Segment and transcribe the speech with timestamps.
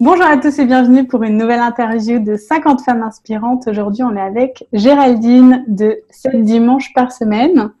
[0.00, 3.66] Bonjour à tous et bienvenue pour une nouvelle interview de 50 femmes inspirantes.
[3.66, 7.72] Aujourd'hui, on est avec Géraldine de 7 dimanches par semaine.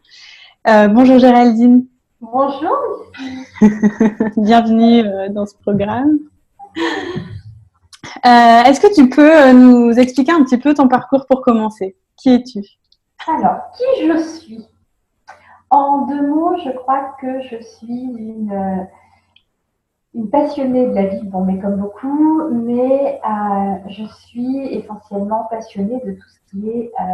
[0.66, 1.86] Euh, bonjour Géraldine.
[2.20, 2.76] Bonjour.
[4.36, 6.18] bienvenue euh, dans ce programme.
[8.26, 11.94] Euh, est-ce que tu peux nous expliquer un petit peu ton parcours pour commencer?
[12.16, 12.64] Qui es-tu?
[13.28, 14.66] Alors, qui je suis?
[15.70, 18.88] En deux mots, je crois que je suis une
[20.14, 26.00] une passionnée de la vie, bon, mais comme beaucoup, mais euh, je suis essentiellement passionnée
[26.04, 27.04] de tout ce qui est euh,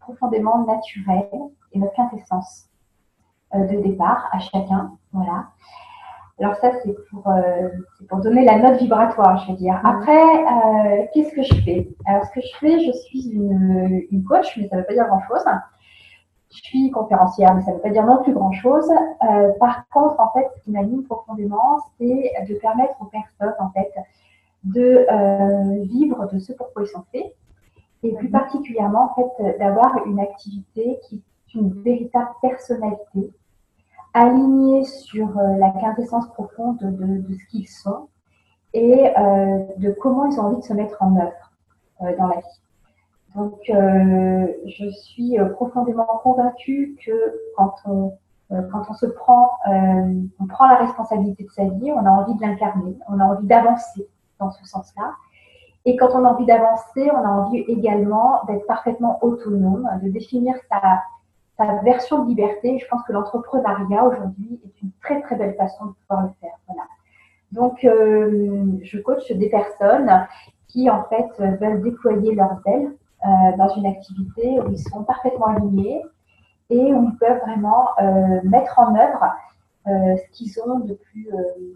[0.00, 1.28] profondément naturel
[1.72, 2.68] et notre quintessence
[3.54, 4.92] euh, de départ à chacun.
[5.12, 5.46] Voilà.
[6.38, 7.30] Alors ça, c'est pour,
[8.08, 9.80] pour donner la note vibratoire, je veux dire.
[9.84, 11.88] Après, qu'est-ce que je fais?
[12.06, 14.94] Alors, ce que je fais, je suis une, une coach, mais ça ne veut pas
[14.94, 15.44] dire grand-chose
[16.52, 18.90] je suis conférencière, mais ça ne veut pas dire non plus grand-chose.
[18.90, 23.70] Euh, par contre, en fait, ce qui m'anime profondément, c'est de permettre aux personnes, en
[23.70, 23.90] fait,
[24.64, 27.34] de euh, vivre de ce pourquoi ils sont faits,
[28.02, 28.32] et plus mhm.
[28.32, 33.32] particulièrement, en fait, d'avoir une activité qui est une véritable personnalité,
[34.14, 38.08] alignée sur euh, la quintessence profonde de, de ce qu'ils sont
[38.74, 39.12] et
[39.76, 41.52] de comment ils ont envie de se mettre en œuvre
[42.16, 42.61] dans la vie.
[43.34, 48.12] Donc, euh, je suis euh, profondément convaincue que quand on,
[48.52, 52.34] euh, quand on se prend, on prend la responsabilité de sa vie, on a envie
[52.34, 54.06] de l'incarner, on a envie d'avancer
[54.38, 55.14] dans ce sens-là.
[55.84, 60.54] Et quand on a envie d'avancer, on a envie également d'être parfaitement autonome, de définir
[60.68, 61.02] sa,
[61.56, 62.78] sa version de liberté.
[62.78, 66.54] Je pense que l'entrepreneuriat aujourd'hui est une très très belle façon de pouvoir le faire.
[66.68, 66.82] Voilà.
[67.50, 70.26] Donc, je coach des personnes
[70.68, 71.28] qui en fait
[71.60, 76.02] veulent déployer leurs ailes euh, dans une activité où ils sont parfaitement alignés
[76.70, 79.32] et où ils peuvent vraiment euh, mettre en œuvre
[79.86, 81.28] euh, ce qu'ils ont de plus,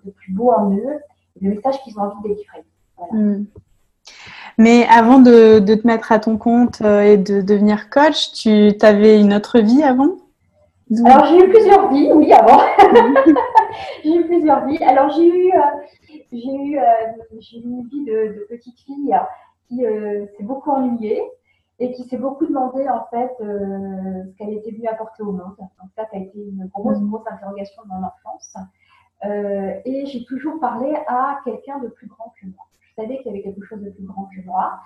[0.05, 0.99] de plus beau en eux,
[1.41, 2.65] le message qu'ils ont envie de délivrer.
[3.11, 3.45] Hmm.
[4.59, 9.21] Mais avant de, de, te mettre à ton compte et de devenir coach, tu avais
[9.21, 10.17] une autre vie avant?
[11.05, 12.61] Alors j'ai eu plusieurs vies, oui, avant.
[14.05, 14.83] j'ai eu plusieurs vies.
[14.85, 15.53] Alors j'ai eu,
[16.33, 19.15] j'ai eu, eu une vie de, de petite fille
[19.69, 21.23] qui euh, s'est beaucoup ennuyée
[21.79, 25.55] et qui s'est beaucoup demandé en fait euh, ce qu'elle était venue apporter au monde.
[25.59, 27.11] Donc ça, ça a été une grosse, mmh.
[27.11, 28.57] grosse interrogation de mon enfance.
[29.25, 32.65] Euh, et j'ai toujours parlé à quelqu'un de plus grand que moi.
[32.81, 34.81] Je savais qu'il y avait quelque chose de plus grand que moi.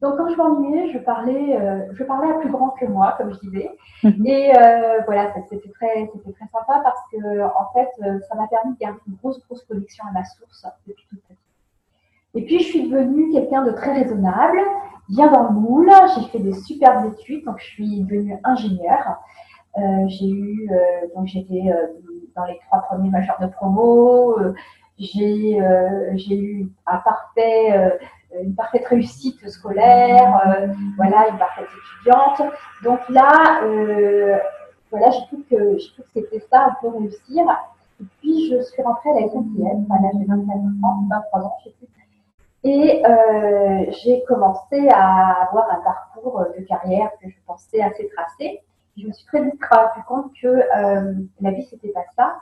[0.00, 3.40] Donc quand je m'ennuyais, je parlais, je parlais à plus grand que moi, comme je
[3.40, 3.70] disais.
[4.02, 4.26] Mmh.
[4.26, 4.52] Et
[5.04, 7.90] voilà, c'était très, c'était très sympa parce que en fait,
[8.28, 11.39] ça m'a permis de garder une grosse, grosse connexion à ma source depuis toute petite.
[12.34, 14.58] Et puis, je suis devenue quelqu'un de très raisonnable,
[15.08, 15.90] bien dans le moule.
[16.14, 19.18] J'ai fait des superbes études, donc je suis devenue ingénieure.
[19.78, 21.86] Euh, j'ai eu, euh, donc j'étais euh,
[22.34, 24.38] dans les trois premiers majeurs de promo.
[24.38, 24.54] Euh,
[24.98, 25.58] j'ai,
[26.16, 27.98] j'ai eu un parfait,
[28.38, 30.38] une parfaite réussite scolaire.
[30.98, 31.68] voilà, une parfaite
[32.04, 32.52] étudiante.
[32.84, 33.62] Donc là,
[34.90, 37.46] voilà, j'ai cru que, j'ai cru que c'était ça, un peu réussir.
[37.98, 41.56] Et puis, je suis rentrée à la SNCF à l'âge de 24 ans, 23 ans,
[41.64, 41.99] je sais plus.
[42.62, 48.60] Et euh, j'ai commencé à avoir un parcours de carrière que je pensais assez tracé.
[48.98, 52.36] Je me suis très vite rendu compte que euh, la vie, c'était pas ça.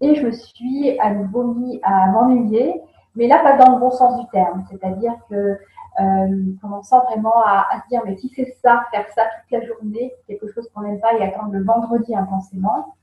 [0.00, 2.80] Et je me suis à nouveau mis à m'ennuyer,
[3.16, 4.64] mais là, pas dans le bon sens du terme.
[4.70, 5.58] C'est-à-dire que
[6.00, 9.66] euh, commençant vraiment à, à, se dire, mais si c'est ça, faire ça toute la
[9.66, 12.94] journée, quelque chose qu'on n'aime pas et attendre le vendredi intensément,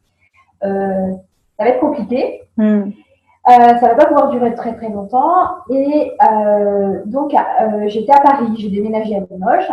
[0.63, 1.11] euh,
[1.57, 2.47] ça va être compliqué.
[2.57, 2.91] Hmm.
[3.49, 5.49] Euh, ça va pas pouvoir durer très très longtemps.
[5.69, 9.71] Et euh, donc, euh, j'étais à Paris, j'ai déménagé à Limoges,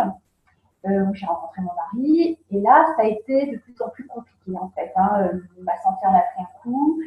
[0.85, 2.37] où j'ai rencontré mon mari.
[2.51, 4.93] Et là, ça a été de plus en plus compliqué en fait.
[4.95, 5.29] Hein.
[5.61, 7.01] ma santé en a pris un coup.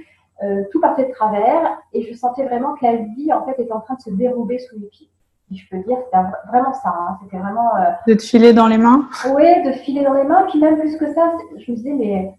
[0.71, 3.81] tout partait de travers et je sentais vraiment que la vie en fait était en
[3.81, 5.09] train de se dérober sous les pieds.
[5.51, 6.19] Et je peux dire, c'était
[6.49, 6.91] vraiment ça.
[6.91, 7.19] Hein.
[7.23, 7.71] C'était vraiment.
[8.07, 9.09] de te filer dans les mains?
[9.33, 10.45] Oui, de filer dans les mains.
[10.51, 12.35] Puis même plus que ça, je me disais, mais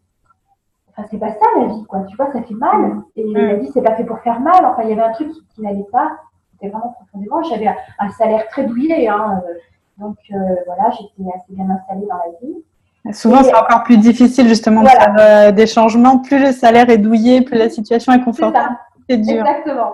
[1.10, 2.02] c'est pas ça la vie, quoi.
[2.10, 3.02] Tu vois, ça fait mal.
[3.16, 3.34] Et mm.
[3.34, 4.66] la vie, c'est pas fait pour faire mal.
[4.66, 6.12] Enfin, il y avait un truc qui, n'allait pas.
[6.52, 7.44] C'était vraiment profondément.
[7.44, 9.42] J'avais un, salaire très douillé, hein.
[9.98, 12.64] Donc, euh, voilà, j'étais assez bien installée dans la vie.
[13.14, 16.20] Souvent, c'est encore plus difficile, justement, de faire euh, des changements.
[16.20, 18.78] Plus le salaire est douillé, plus la situation est confortable.
[19.10, 19.46] C'est dur.
[19.46, 19.94] Exactement.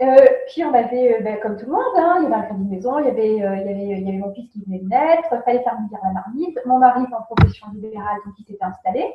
[0.00, 2.64] Euh, puis on avait, ben, comme tout le monde, hein, il y avait un crédit
[2.64, 4.78] de maison, il y avait, il, y avait, il y avait mon fils qui venait
[4.78, 6.58] de naître, il fallait faire bouillir la marmite.
[6.66, 9.14] Mon mari est en profession libérale, donc il s'était installé.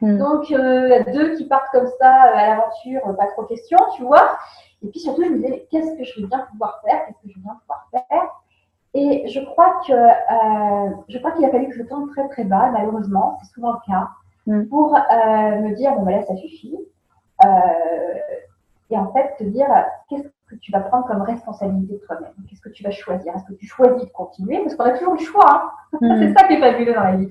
[0.00, 0.16] Hmm.
[0.18, 4.38] Donc, euh, deux qui partent comme ça euh, à l'aventure, pas trop question, tu vois.
[4.82, 7.28] Et puis surtout, je me disais, qu'est-ce que je vais bien pouvoir faire Qu'est-ce que
[7.28, 8.28] je vais bien pouvoir faire
[8.94, 12.44] Et je crois que euh, je crois qu'il a fallu que je tombe très très
[12.44, 14.08] bas, malheureusement, c'est souvent le cas,
[14.46, 14.68] hmm.
[14.68, 16.78] pour me dire, bon, ben là, ça suffit.
[18.90, 19.68] et en fait te dire
[20.08, 22.32] qu'est-ce que tu vas prendre comme responsabilité de toi-même?
[22.48, 23.34] Qu'est-ce que tu vas choisir?
[23.36, 24.58] Est-ce que tu choisis de continuer?
[24.62, 25.72] Parce qu'on a toujours le choix.
[25.92, 25.98] Hein.
[26.00, 26.18] Mm.
[26.20, 27.30] c'est ça qui est fabuleux dans la vie.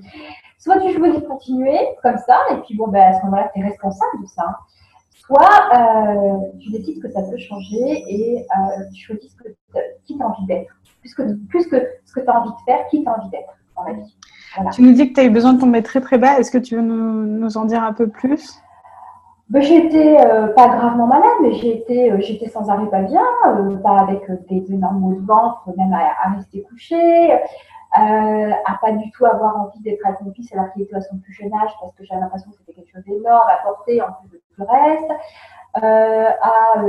[0.60, 3.60] Soit tu choisis de continuer comme ça, et puis bon, ben, à ce moment-là, tu
[3.60, 4.44] es responsable de ça.
[4.46, 4.56] Hein.
[5.26, 9.48] Soit euh, tu décides que ça peut changer et euh, tu choisis ce que,
[10.04, 10.70] qui tu as envie d'être.
[11.00, 13.30] Plus que, plus que ce que tu as envie de faire, qui tu as envie
[13.30, 14.16] d'être dans la vie.
[14.74, 16.38] Tu nous dis que tu as eu besoin de tomber très très bas.
[16.38, 18.60] Est-ce que tu veux nous, nous en dire un peu plus?
[19.50, 23.76] Ben, J'étais euh, pas gravement malade, mais j'étais euh, j'étais sans arrêt pas bien, euh,
[23.78, 26.64] pas avec des énormes maux de ventre, même à, rester
[27.96, 31.00] couché, à pas du tout avoir envie d'être avec mon fils alors qu'il était à
[31.00, 34.00] son plus jeune âge parce que j'avais l'impression que c'était quelque chose d'énorme à porter
[34.00, 35.10] en plus de tout le reste,
[35.74, 36.82] à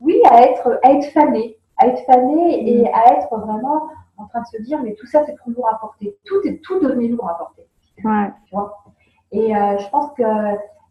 [0.00, 2.94] oui à être à être fanée, à être fanée et mm.
[2.94, 3.88] à être vraiment
[4.18, 6.62] en train de se dire mais tout ça c'est trop lourd à porter, tout est
[6.62, 7.66] tout devenu lourd à porter,
[8.04, 8.30] ouais.
[8.46, 8.84] tu vois?
[9.32, 10.22] Et je pense que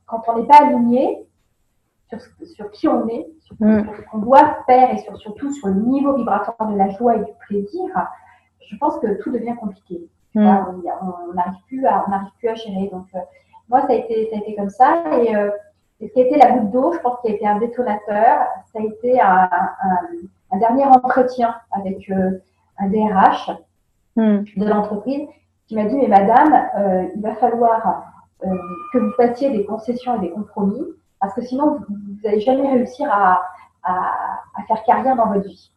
[0.07, 1.25] quand on n'est pas aligné
[2.09, 3.87] sur, sur, qui on est, sur, mm.
[3.97, 7.19] ce qu'on doit faire et sur, surtout sur le niveau vibratoire de la joie et
[7.19, 7.85] du plaisir,
[8.67, 10.07] je pense que tout devient compliqué.
[10.35, 10.47] Mm.
[11.01, 12.05] on n'arrive plus, à,
[12.37, 12.89] plus à gérer.
[12.91, 13.19] Donc, euh,
[13.69, 15.03] moi, ça a, été, ça a été comme ça.
[15.21, 15.49] Et, euh,
[16.01, 18.79] ce qui a été la goutte d'eau, je pense, qui a été un détonateur, ça
[18.79, 19.49] a été un,
[20.51, 22.31] un, dernier entretien avec euh,
[22.79, 23.51] un DRH
[24.17, 24.43] mm.
[24.57, 25.27] de l'entreprise
[25.67, 26.69] qui m'a dit, mais madame,
[27.15, 28.03] il va falloir
[28.93, 30.83] que vous fassiez des concessions et des compromis,
[31.19, 33.41] parce que sinon, vous n'allez jamais réussir à,
[34.67, 35.71] faire carrière dans votre vie.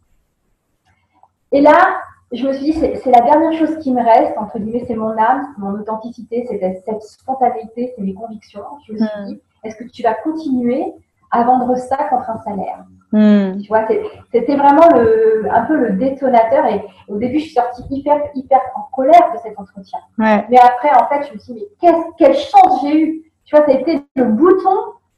[1.52, 2.02] Et là,
[2.32, 5.16] je me suis dit, c'est la dernière chose qui me reste, entre guillemets, c'est mon
[5.16, 8.64] âme, c'est mon authenticité, c'est cette spontanéité, c'est mes convictions.
[8.86, 9.26] Je me suis hmm.
[9.26, 10.92] dit, est-ce que tu vas continuer
[11.30, 13.58] à vendre ça contre un salaire Hmm.
[13.62, 13.86] Tu vois,
[14.32, 16.66] c'était vraiment le, un peu le détonateur.
[16.66, 19.98] Et au début, je suis sortie hyper, hyper en colère de cet entretien.
[20.19, 23.22] Mais après, en fait, je me suis dit, mais quelle chance j'ai eu.
[23.44, 24.76] Tu vois, ça a été le bouton,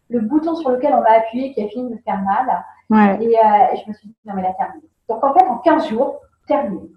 [0.08, 2.64] le bouton sur lequel on m'a appuyé qui a fini de me faire mal.
[2.90, 3.24] Ouais.
[3.24, 4.84] Et, euh, et, je me suis dit, non, mais la terminé.
[5.08, 6.88] Donc, en fait, en 15 jours, terminé.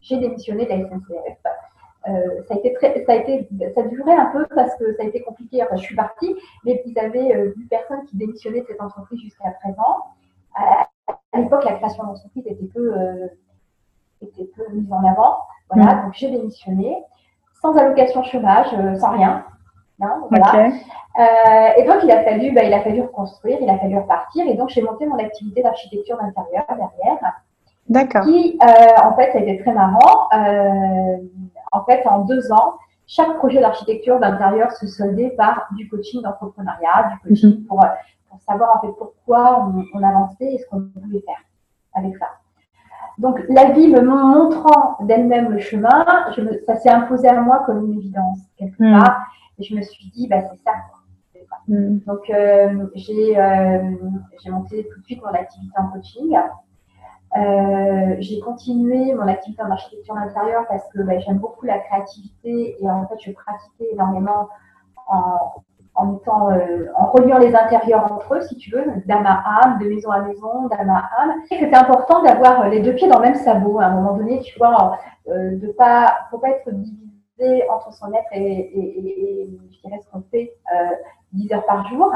[0.00, 1.38] J'ai démissionné de la SNCF.
[2.08, 5.02] Euh, ça a été très, ça a été, ça durait un peu parce que ça
[5.02, 5.62] a été compliqué.
[5.62, 9.20] Enfin, je suis partie, mais ils avaient euh, vu personne qui démissionnait de cette entreprise
[9.20, 9.96] jusqu'à présent
[10.54, 13.28] à, l'époque, la création d'entreprise était peu, euh,
[14.20, 15.38] était peu mise en avant.
[15.70, 16.02] Voilà, mm.
[16.04, 17.02] donc j'ai démissionné,
[17.60, 19.44] sans allocation chômage, euh, sans rien.
[20.02, 20.70] Hein, voilà.
[21.18, 24.46] Euh, et donc il a fallu, bah, il a fallu reconstruire, il a fallu repartir,
[24.46, 27.18] et donc j'ai monté mon activité d'architecture d'intérieur derrière.
[27.90, 28.24] D'accord.
[28.24, 30.28] Qui, en fait, ça a été très marrant.
[31.72, 32.74] en fait, en deux ans,
[33.06, 37.66] chaque projet d'architecture d'intérieur se soldait par du coaching d'entrepreneuriat, du coaching mm-hmm.
[37.66, 37.84] pour
[38.30, 41.42] pour savoir en fait pourquoi on, avançait et ce qu'on voulait faire
[41.94, 42.26] avec ça.
[43.18, 46.06] Donc la vie me montrant d'elle-même le chemin,
[46.64, 48.98] ça s'est imposé à moi comme une évidence quelque hmm.
[48.98, 49.26] part.
[49.58, 50.72] Et je me suis dit, bah, c'est ça.
[51.68, 51.98] Hmm.
[52.06, 53.92] Donc euh, j'ai euh,
[54.42, 56.38] j'ai monté tout de suite mon activité en coaching.
[57.36, 62.76] Euh, j'ai continué mon activité en architecture d'intérieur parce que bah, j'aime beaucoup la créativité
[62.80, 64.48] et en fait je pratiquais énormément
[65.06, 65.62] en,
[65.94, 69.78] en, étant, euh, en reliant les intérieurs entre eux, si tu veux, d'âme à âme,
[69.78, 71.34] de maison à maison, d'âme à âme.
[71.48, 74.58] C'était important d'avoir les deux pieds dans le même sabot à un moment donné, tu
[74.58, 74.98] vois,
[75.28, 80.00] euh, de pas, faut pas être divisé entre son être et, et, et, je dirais
[80.04, 80.90] ce qu'on fait euh,
[81.32, 82.12] 10 heures par jour.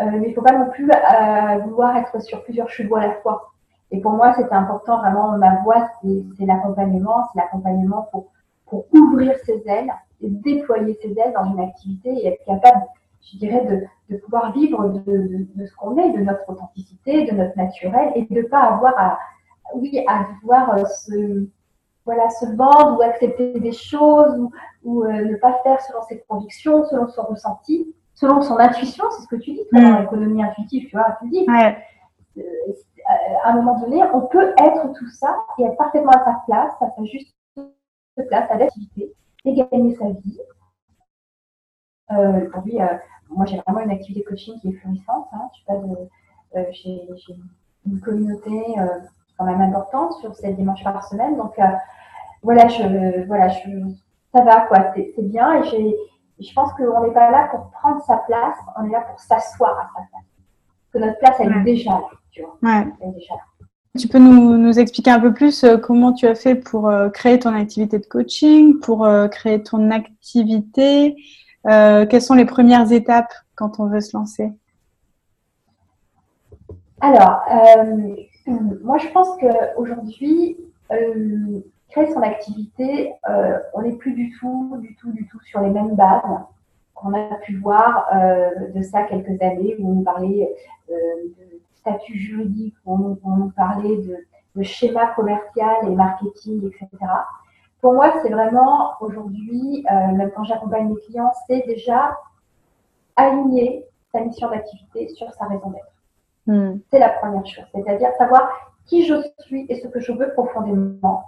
[0.00, 3.14] Euh, mais il faut pas non plus euh, vouloir être sur plusieurs chevaux à la
[3.14, 3.52] fois.
[3.90, 8.26] Et pour moi, c'était important, vraiment, ma voix, c'est l'accompagnement, c'est l'accompagnement pour,
[8.66, 9.90] pour ouvrir ses ailes
[10.20, 12.82] et déployer ses ailes dans une activité et être capable
[13.32, 17.32] je dirais, de, de pouvoir vivre de, de, ce qu'on est, de notre authenticité, de
[17.32, 19.18] notre naturel, et de ne pas avoir à,
[19.74, 21.46] oui, à devoir euh, se,
[22.04, 24.50] voilà, se vendre ou accepter des choses ou,
[24.84, 29.22] ou euh, ne pas faire selon ses convictions, selon son ressenti, selon son intuition, c'est
[29.22, 30.00] ce que tu dis, toi, dans mm.
[30.00, 31.46] l'économie intuitive, tu vois, tu dis.
[31.48, 32.42] Euh,
[33.08, 36.72] à un moment donné, on peut être tout ça et être parfaitement à sa place,
[36.80, 37.34] à sa juste
[38.28, 40.40] place, à l'activité, et gagner sa vie.
[42.10, 42.78] Euh, aujourd'hui,
[43.30, 45.28] moi, j'ai vraiment une activité coaching qui est florissante.
[45.32, 45.48] Hein.
[46.56, 47.08] Euh, j'ai
[47.86, 48.86] une communauté euh,
[49.36, 51.36] quand même importante sur cette dimanche par semaine.
[51.36, 51.62] Donc, euh,
[52.42, 53.70] voilà, je, voilà je,
[54.34, 54.92] ça va, quoi.
[54.94, 55.62] C'est bien.
[55.62, 55.96] Et
[56.40, 59.78] je pense qu'on n'est pas là pour prendre sa place, on est là pour s'asseoir
[59.78, 60.27] à sa place.
[60.98, 62.58] Que notre place, elle est déjà là, tu vois.
[62.62, 63.40] Elle est déjà là.
[63.98, 67.52] Tu peux nous, nous, expliquer un peu plus comment tu as fait pour créer ton
[67.52, 71.16] activité de coaching, pour créer ton activité,
[71.66, 74.52] euh, quelles sont les premières étapes quand on veut se lancer?
[77.00, 78.14] Alors, euh,
[78.82, 80.56] moi je pense qu'aujourd'hui,
[80.92, 83.12] euh, créer son activité,
[83.74, 86.22] on n'est plus du tout, du tout, du tout sur les mêmes bases
[87.00, 88.08] qu'on a pu voir
[88.74, 90.54] de ça quelques années où on parlait
[90.88, 94.16] de statut juridique, où on, parlait de,
[94.56, 96.88] de schéma commercial et marketing, etc.
[97.80, 102.16] Pour moi, c'est vraiment aujourd'hui, même quand j'accompagne mes clients, c'est déjà
[103.16, 105.92] aligner sa mission d'activité sur sa raison d'être.
[106.46, 106.78] Hmm.
[106.90, 108.48] C'est la première chose, c'est-à-dire savoir
[108.86, 111.24] qui je suis et ce que je veux profondément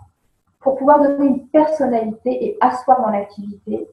[0.60, 3.86] pour pouvoir donner une personnalité et asseoir mon activité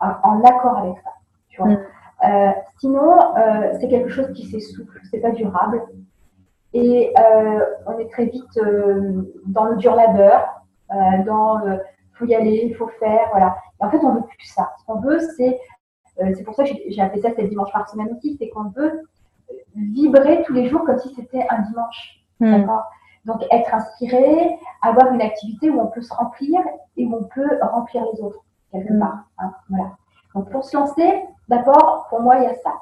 [0.00, 1.10] en, accord avec ça.
[1.54, 1.76] Tu vois.
[2.24, 5.82] Euh, sinon, euh, c'est quelque chose qui s'essouffle, c'est pas durable.
[6.72, 8.58] Et euh, on est très vite
[9.46, 10.62] dans le dur labeur,
[11.24, 11.60] dans
[12.14, 13.56] faut y aller, il faut faire, voilà.
[13.80, 14.72] Et en fait, on veut plus ça.
[14.80, 15.60] Ce qu'on veut, c'est
[16.34, 19.02] c'est pour ça que j'ai appelé ça cette dimanche par semaine aussi, c'est qu'on veut
[19.74, 22.24] vibrer tous les jours comme si c'était un dimanche.
[22.38, 22.58] Hmm.
[22.58, 22.84] D'accord?
[23.24, 26.60] Donc être inspiré, avoir une activité où on peut se remplir
[26.96, 29.00] et où on peut remplir les autres quelque hmm.
[29.00, 29.24] part.
[29.38, 29.96] Hein, voilà.
[30.34, 32.80] Donc pour se lancer, d'abord, pour moi, il y a ça.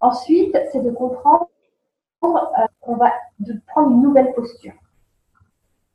[0.00, 1.48] Ensuite, c'est de comprendre
[2.24, 4.74] euh, qu'on va de prendre une nouvelle posture.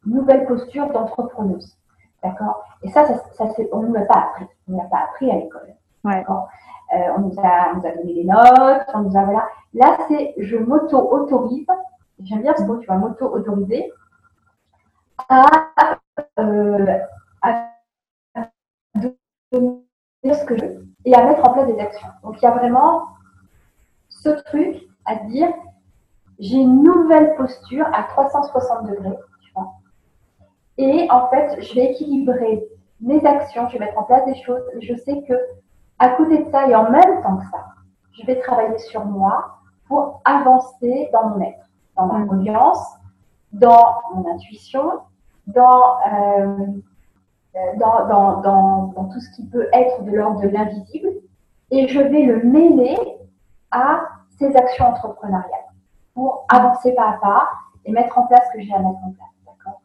[0.06, 1.78] Une nouvelle posture d'entrepreneuse.
[2.24, 2.64] D'accord?
[2.82, 4.46] Et ça, ça, ça on ne nous l'a pas appris.
[4.68, 5.76] On ne l'a pas appris à l'école.
[6.04, 6.26] Ouais.
[6.28, 9.48] Euh, on, nous a, on nous a donné des notes, on nous a voilà.
[9.74, 11.68] Là, c'est je m'auto-autorise.
[12.22, 13.92] J'aime bien ce mot, tu vois, m'auto-autoriser
[15.30, 15.46] à,
[16.40, 16.98] euh,
[17.42, 17.70] à
[19.52, 19.84] donner
[20.24, 22.08] ce que je veux et à mettre en place des actions.
[22.24, 23.04] Donc, il y a vraiment
[24.10, 24.76] ce truc
[25.06, 25.50] à dire
[26.40, 29.74] j'ai une nouvelle posture à 360 degrés, tu vois.
[30.78, 32.64] Et en fait, je vais équilibrer
[33.02, 34.62] mes actions, je vais mettre en place des choses.
[34.82, 35.34] Je sais que
[36.00, 37.66] à côté de ça et en même temps que ça,
[38.14, 41.66] je vais travailler sur moi pour avancer dans mon être,
[41.98, 42.30] dans ma mm.
[42.30, 42.96] audience,
[43.52, 45.02] dans mon intuition,
[45.48, 46.68] dans, euh,
[47.54, 51.10] dans, dans, dans, dans, tout ce qui peut être de l'ordre de l'invisible,
[51.72, 52.98] et je vais le mêler
[53.72, 54.02] à
[54.38, 55.50] ces actions entrepreneuriales
[56.14, 57.50] pour avancer pas à pas
[57.86, 59.30] et mettre en place ce que j'ai à mettre en place.
[59.46, 59.82] D'accord?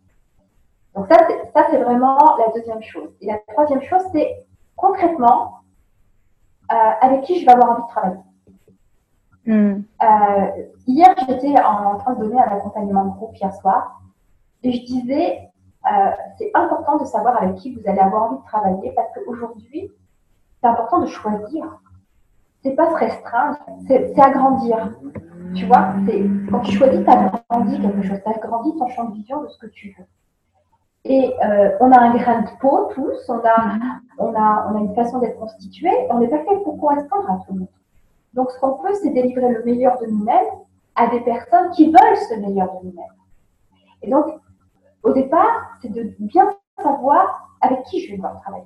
[0.94, 1.16] Donc ça,
[1.52, 3.11] ça c'est vraiment la deuxième chose.
[3.21, 4.44] Et la troisième chose, c'est
[4.76, 5.61] concrètement,
[6.73, 8.21] euh, avec qui je vais avoir envie de travailler.
[9.47, 9.83] Hmm.
[10.02, 14.00] Euh, hier, j'étais en train de donner un accompagnement de groupe hier soir
[14.62, 15.50] et je disais,
[15.86, 19.90] euh, c'est important de savoir avec qui vous allez avoir envie de travailler parce qu'aujourd'hui,
[20.60, 21.80] c'est important de choisir.
[22.62, 24.92] C'est pas se restreindre, c'est agrandir.
[25.54, 25.92] Tu vois,
[26.50, 29.58] quand tu choisis, tu agrandis quelque chose, tu agrandis ton champ de vision de ce
[29.58, 30.04] que tu veux.
[31.04, 33.78] Et euh, on a un grain de peau tous, on a,
[34.18, 37.36] on a, on a une façon d'être constitué, on n'est pas fait pour correspondre à
[37.46, 37.68] tout le monde.
[38.32, 40.46] Donc ce qu'on peut, c'est délivrer le meilleur de nous-mêmes
[40.94, 43.04] à des personnes qui veulent ce meilleur de nous-mêmes.
[44.02, 44.26] Et donc,
[45.04, 46.49] au départ, c'est de bien
[46.82, 48.64] savoir avec qui je vais devoir travailler,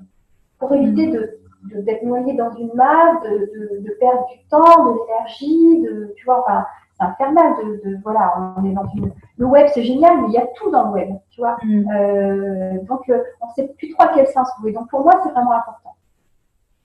[0.58, 1.38] pour éviter de
[1.74, 6.24] d'être noyé dans une masse, de, de, de, perdre du temps, de l'énergie, de, tu
[6.24, 10.20] vois, enfin, c'est infernal de, de, voilà, on est dans une, le web c'est génial,
[10.20, 11.56] mais il y a tout dans le web, tu vois.
[11.62, 11.90] Mm.
[11.90, 14.72] Euh, donc euh, on sait plus trop à quel sens trouver.
[14.72, 15.94] Donc pour moi c'est vraiment important.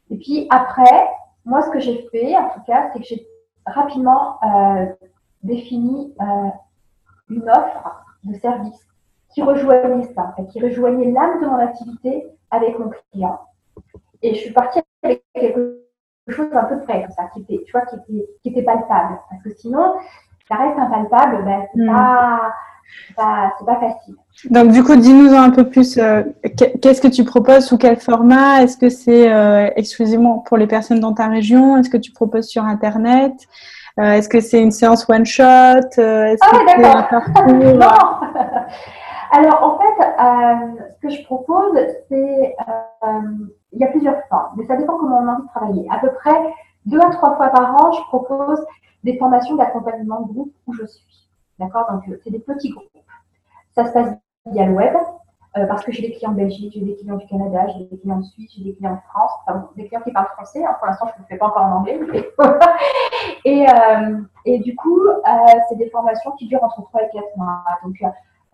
[0.10, 1.10] Et puis après,
[1.46, 3.28] moi ce que j'ai fait en tout cas, c'est que j'ai
[3.66, 4.86] rapidement euh,
[5.44, 6.50] défini euh,
[7.30, 8.88] une offre de service
[9.34, 13.40] qui rejoignait ça, qui rejoignait l'âme de mon activité avec mon client.
[14.22, 15.80] Et je suis partie avec quelque
[16.30, 19.20] chose un peu près, comme ça, qui était, tu vois, qui était, qui était palpable.
[19.30, 19.96] Parce que sinon,
[20.48, 21.88] ça reste impalpable, ben, c'est hmm.
[21.88, 22.54] pas,
[23.66, 24.16] pas, facile.
[24.50, 26.24] Donc, du coup, dis-nous un peu plus, euh,
[26.82, 28.64] qu'est-ce que tu proposes, sous quel format?
[28.64, 31.78] Est-ce que c'est euh, exclusivement pour les personnes dans ta région?
[31.78, 33.34] Est-ce que tu proposes sur Internet?
[34.00, 36.36] Euh, Est-ce que c'est une séance one-shot Ah,
[36.78, 37.24] d'accord.
[37.48, 37.88] non
[39.36, 41.76] Alors, en fait, ce que je propose,
[42.08, 42.56] c'est
[43.72, 45.88] il y a plusieurs formes, mais ça dépend comment on a envie travailler.
[45.90, 46.54] À peu près
[46.86, 48.64] deux à trois fois par an, je propose
[49.04, 51.28] des formations d'accompagnement de groupe où je suis.
[51.60, 51.88] D'accord?
[51.92, 52.88] Donc, c'est des petits groupes.
[53.76, 54.94] Ça se passe via le web,
[55.58, 57.98] euh, parce que j'ai des clients de Belgique, j'ai des clients du Canada, j'ai des
[57.98, 60.64] clients de Suisse, j'ai des clients de France, enfin, des clients qui parlent français.
[60.64, 60.76] Hein.
[60.78, 62.00] pour l'instant, je ne le fais pas encore en anglais.
[63.46, 65.22] et, euh, et, du coup, euh,
[65.70, 67.64] c'est des formations qui durent entre trois et quatre mois.
[67.84, 67.96] Donc,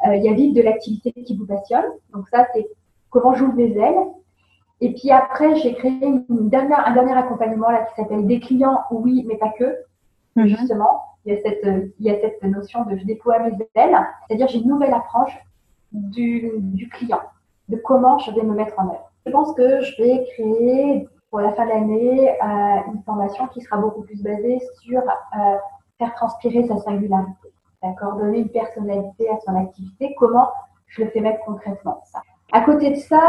[0.06, 1.86] il y a vite de l'activité qui vous passionne.
[2.14, 2.68] Donc, ça, c'est
[3.10, 3.98] comment j'ouvre mes ailes
[4.82, 8.80] et puis après, j'ai créé une dernière, un dernier accompagnement là qui s'appelle Des clients,
[8.92, 9.78] oui, mais pas que.
[10.36, 10.48] Mhm.
[10.48, 11.66] Justement, il y, a cette,
[12.00, 15.38] il y a cette notion de je déploie mes ailes, c'est-à-dire j'ai une nouvelle approche
[15.92, 17.20] du, du, client,
[17.68, 19.12] de comment je vais me mettre en œuvre.
[19.26, 23.62] Je pense que je vais créer pour la fin de l'année euh, une formation qui
[23.62, 25.58] sera beaucoup plus basée sur euh,
[25.98, 27.50] faire transpirer sa singularité,
[27.82, 30.50] d'accord, donner une personnalité à son activité, comment
[30.88, 32.22] je le fais mettre concrètement ça?
[32.52, 33.28] À côté de ça,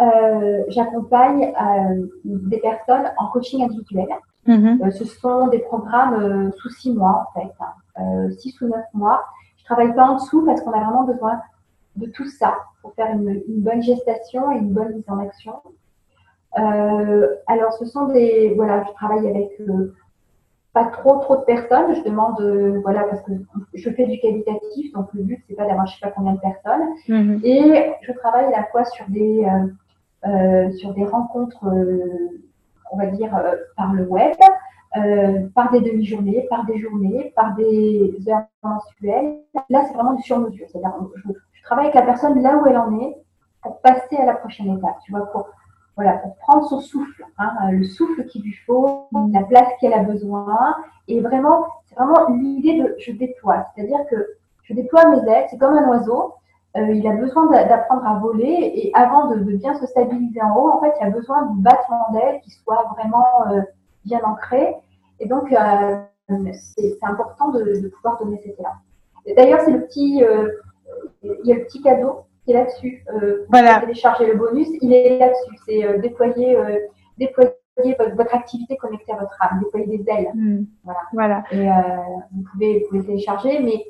[0.00, 4.08] euh, j'accompagne euh, des personnes en coaching individuel.
[4.46, 4.80] Mhm.
[4.82, 8.30] Euh, ce sont des programmes euh, sous six mois, en fait, hein.
[8.38, 9.22] six ou neuf mois.
[9.58, 11.40] Je travaille pas en dessous parce qu'on a vraiment besoin
[11.96, 15.54] de tout ça pour faire une, une bonne gestation et une bonne mise en action.
[16.54, 19.50] alors, ce sont des, voilà, je travaille avec
[20.72, 21.94] pas trop trop de personnes.
[21.94, 23.32] Je demande, euh, voilà, parce que
[23.74, 26.40] je fais du qualitatif, donc le but c'est pas d'avoir je sais pas combien de
[26.40, 26.88] personnes.
[27.08, 27.40] Mhm.
[27.44, 31.64] Et je travaille à la fois sur des euh, euh, sur des rencontres,
[32.92, 33.30] on va dire
[33.76, 34.34] par le web,
[35.54, 39.40] par des demi-journées, par des journées, par des heures mensuelles.
[39.68, 40.66] Là, c'est vraiment du sur-mesure.
[40.70, 43.16] C'est-à-dire, je, je travaille avec la personne là où elle en est
[43.62, 44.96] pour passer à la prochaine étape.
[45.04, 45.48] Tu vois, pour
[45.96, 49.92] voilà, pour prendre son souffle, hein, euh, le souffle qu'il lui faut, la place qu'elle
[49.92, 50.76] a besoin.
[51.08, 53.66] Et vraiment, c'est vraiment l'idée de je déploie.
[53.74, 54.16] C'est-à-dire que
[54.62, 56.34] je déploie mes ailes, c'est comme un oiseau.
[56.76, 60.70] Euh, il a besoin d'apprendre à voler et avant de, bien se stabiliser en haut,
[60.70, 63.60] en fait, il a besoin du battement d'ailes qui soit vraiment euh,
[64.06, 64.74] bien ancré.
[65.20, 65.54] Et donc,
[66.54, 68.70] c'est important de, de, pouvoir donner cet élan.
[69.36, 70.24] D'ailleurs, c'est le petit,
[71.22, 73.04] il y a le petit cadeau est là-dessus.
[73.14, 73.80] Euh, voilà.
[73.80, 75.56] Télécharger le bonus, il est là-dessus.
[75.66, 76.78] C'est euh, déployer, euh,
[77.18, 77.54] déployer
[78.16, 80.30] votre, activité connectée à votre âme, déployer des ailes.
[80.34, 80.64] Hmm.
[80.84, 81.00] Voilà.
[81.12, 81.44] voilà.
[81.52, 81.72] Et euh,
[82.32, 83.84] vous, pouvez, vous pouvez télécharger, mais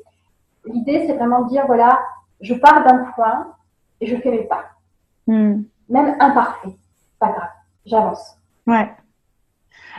[0.65, 1.99] l'idée, c'est vraiment de dire voilà,
[2.41, 3.53] je pars d'un point
[3.99, 4.65] et je fais mes pas.
[5.27, 5.63] Hmm.
[5.89, 6.75] Même imparfait,
[7.19, 7.49] pas grave,
[7.85, 8.37] j'avance.
[8.65, 8.89] Ouais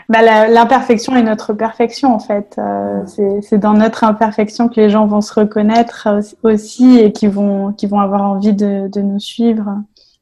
[0.09, 2.57] bah, L'imperfection est notre perfection en fait.
[2.59, 3.03] Euh,
[3.43, 6.09] c'est dans notre imperfection que les gens vont se reconnaître
[6.43, 9.79] aussi et qui vont, qui vont avoir envie de, de nous suivre.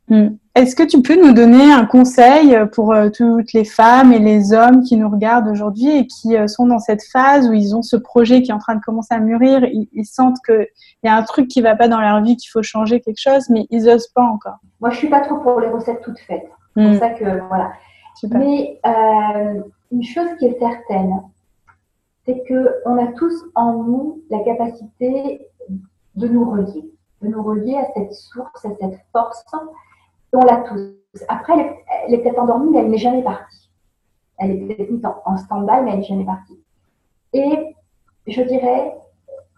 [0.09, 0.31] Hmm.
[0.55, 4.53] Est-ce que tu peux nous donner un conseil pour euh, toutes les femmes et les
[4.53, 7.81] hommes qui nous regardent aujourd'hui et qui euh, sont dans cette phase où ils ont
[7.81, 10.67] ce projet qui est en train de commencer à mûrir, ils, ils sentent qu'il
[11.05, 13.49] y a un truc qui va pas dans leur vie, qu'il faut changer quelque chose,
[13.49, 16.51] mais ils osent pas encore Moi, je suis pas trop pour les recettes toutes faites.
[16.77, 16.99] C'est pour hmm.
[16.99, 17.73] ça que, voilà.
[18.31, 21.23] Mais euh, une chose qui est certaine,
[22.25, 25.49] c'est qu'on a tous en nous la capacité
[26.15, 29.45] de nous relier, de nous relier à cette source, à cette force.
[30.33, 31.25] On l'a tous.
[31.29, 31.53] Après,
[32.07, 33.71] elle est, peut-être endormie, mais elle n'est jamais partie.
[34.39, 36.59] Elle est peut-être mise en, stand-by, mais elle n'est jamais partie.
[37.33, 37.77] Et
[38.27, 38.97] je dirais,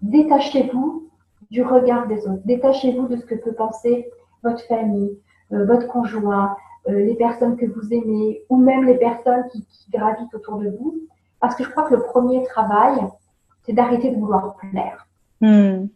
[0.03, 1.09] détachez-vous
[1.51, 2.43] du regard des autres.
[2.45, 4.11] Détachez-vous de ce que peut penser
[4.43, 5.19] votre famille,
[5.53, 10.59] euh, votre conjoint, les personnes que vous aimez ou même les personnes qui, gravitent autour
[10.59, 10.95] de vous.
[11.41, 12.97] Parce que je crois que le premier travail,
[13.63, 15.07] c'est d'arrêter de vouloir plaire.
[15.41, 15.87] Hmm.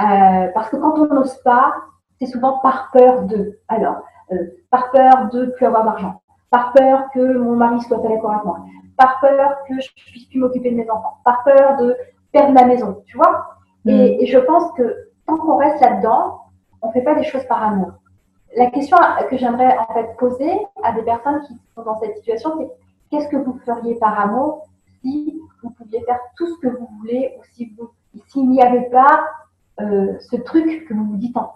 [0.00, 1.74] Euh, parce que quand on n'ose pas,
[2.18, 3.58] c'est souvent par peur de.
[3.68, 4.02] Alors,
[4.32, 4.36] euh,
[4.70, 8.32] par peur de ne plus avoir d'argent, par peur que mon mari soit pas d'accord
[8.32, 8.64] avec moi,
[8.96, 11.96] par peur que je ne puisse plus m'occuper de mes enfants, par peur de
[12.32, 13.48] perdre ma maison, tu vois?
[13.86, 14.22] Et, hmm.
[14.22, 16.40] et, je pense que tant qu'on reste là-dedans,
[16.80, 17.92] on ne fait pas des choses par amour
[18.56, 18.96] la question
[19.30, 22.70] que j'aimerais en fait poser à des personnes qui sont dans cette situation, c'est
[23.10, 24.66] qu'est-ce que vous feriez par amour
[25.02, 27.90] si vous pouviez faire tout ce que vous voulez ou si vous,
[28.28, 29.24] s'il n'y avait pas
[29.80, 31.54] euh, ce truc que vous vous dites en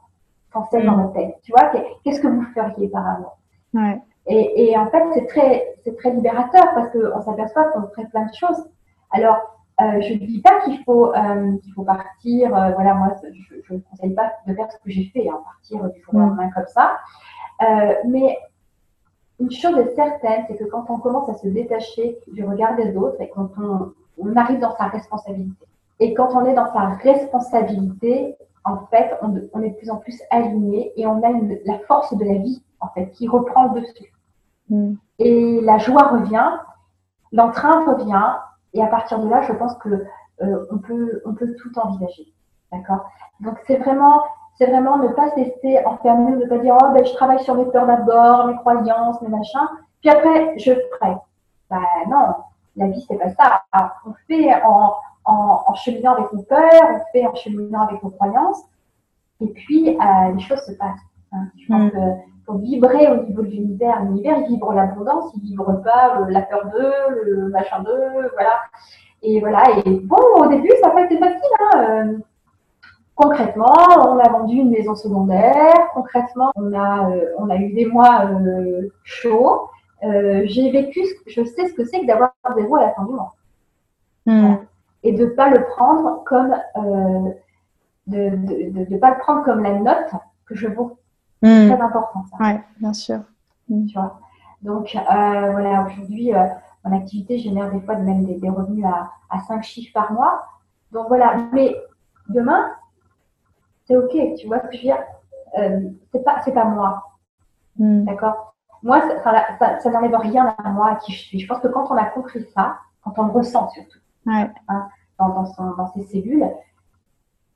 [0.51, 1.71] français dans votre tête, tu vois,
[2.03, 3.39] qu'est-ce que vous feriez par amour?
[3.75, 4.01] Ouais.
[4.27, 8.25] et, et, en fait, c'est très, c'est très libérateur parce qu'on s'aperçoit qu'on ferait plein
[8.25, 8.65] de choses.
[9.11, 12.57] Alors, euh, je ne dis pas qu'il faut, euh, qu'il faut partir.
[12.57, 15.91] Euh, voilà, moi, je ne conseille pas de faire ce que j'ai fait, hein, partir
[15.91, 16.97] du jour au lendemain comme ça.
[18.07, 18.39] Mais
[19.39, 22.97] une chose est certaine, c'est que quand on commence à se détacher du regard des
[22.97, 25.67] autres et quand on, on arrive dans sa responsabilité,
[26.01, 29.97] et quand on est dans sa responsabilité, en fait, on, on est de plus en
[29.97, 33.73] plus aligné et on a une, la force de la vie, en fait, qui reprend
[33.73, 34.13] le dessus.
[34.71, 34.95] Mm.
[35.19, 36.51] Et la joie revient,
[37.33, 38.37] l'entrain revient,
[38.77, 40.05] et à partir de là, je pense que
[40.43, 42.33] euh, on peut on peut tout envisager.
[42.73, 43.09] D'accord?
[43.41, 44.23] Donc c'est vraiment
[44.59, 47.55] c'est vraiment ne pas se laisser enfermer, ne pas dire oh ben je travaille sur
[47.55, 49.69] mes peurs d'abord, mes croyances, mes machins,
[50.01, 51.17] puis après je ferai.
[51.71, 52.35] Ben non,
[52.77, 53.63] la vie c'est pas ça.
[54.07, 56.61] on fait en, en, en, cheminant avec nos peurs,
[56.95, 58.63] on fait en cheminant avec nos croyances,
[59.41, 61.01] et puis euh, les choses se passent.
[61.33, 61.49] Hein.
[61.59, 61.91] Je pense mm.
[61.91, 61.97] que
[62.47, 64.03] pour vibrer au niveau de l'univers.
[64.05, 68.61] L'univers, vibre l'abondance, il vibre pas la peur d'eux, le machin d'eux, voilà.
[69.23, 69.65] Et voilà.
[69.85, 71.41] Et bon, au début, ça n'a pas été facile.
[71.61, 71.79] Hein.
[71.79, 72.19] Euh,
[73.17, 75.91] concrètement, on a vendu une maison secondaire.
[75.93, 79.69] Concrètement, on a, euh, on a eu des mois euh, chauds.
[80.03, 83.35] J'ai vécu, je sais ce que c'est que d'avoir zéro à la fin du mois.
[84.27, 84.55] Hmm.
[85.03, 86.55] Et de ne pas le prendre comme,
[88.07, 90.13] de ne pas le prendre comme la note
[90.47, 90.97] que je vaux.
[91.43, 92.37] C'est très important ça.
[92.41, 93.21] Oui, bien sûr.
[93.69, 94.21] Tu vois
[94.63, 95.01] Donc euh,
[95.51, 96.47] voilà, aujourd'hui, euh,
[96.85, 100.45] mon activité génère des fois même des, revenus à, à 5 chiffres par mois.
[100.93, 101.77] Donc voilà, mais
[102.29, 102.71] demain,
[103.87, 104.99] c'est OK, tu vois ce que je veux dire?
[105.59, 107.03] Euh, c'est pas, pas moi.
[107.79, 108.05] Hmm.
[108.05, 108.55] D'accord?
[108.83, 111.41] Moi, ça, ça, ça, n'enlève rien à moi, à qui je suis.
[111.41, 114.51] Je pense que quand on a compris ça, quand on le ressent surtout, Ouais.
[114.69, 116.47] hein, dans, dans, son, dans ses cellules,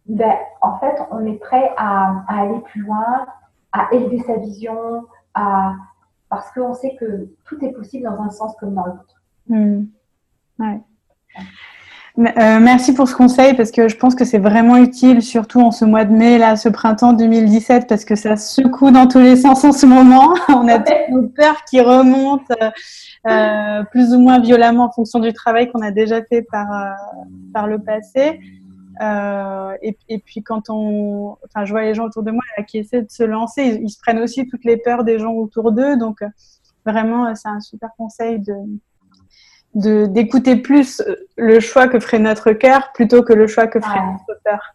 [0.07, 3.27] ben, en fait, on est prêt à, à aller plus loin,
[3.73, 5.75] à élever sa vision, à,
[6.29, 9.23] parce qu'on sait que tout est possible dans un sens comme dans l'autre.
[9.49, 9.85] Hmm.
[10.59, 10.81] Ouais.
[12.19, 15.71] Euh, merci pour ce conseil parce que je pense que c'est vraiment utile, surtout en
[15.71, 19.37] ce mois de mai, là, ce printemps 2017, parce que ça secoue dans tous les
[19.37, 20.35] sens en ce moment.
[20.49, 22.71] On a toutes nos peurs qui remontent euh,
[23.27, 26.91] euh, plus ou moins violemment en fonction du travail qu'on a déjà fait par, euh,
[27.55, 28.41] par le passé.
[29.01, 32.65] Euh, et, et, puis quand on, enfin, je vois les gens autour de moi là,
[32.65, 35.33] qui essaient de se lancer, ils, ils, se prennent aussi toutes les peurs des gens
[35.33, 35.97] autour d'eux.
[35.97, 36.23] Donc
[36.85, 38.55] vraiment, c'est un super conseil de
[39.75, 41.01] de d'écouter plus
[41.37, 44.13] le choix que ferait notre cœur plutôt que le choix que ferait ouais.
[44.13, 44.75] notre peur.